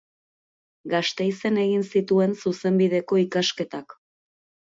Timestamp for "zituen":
1.97-2.33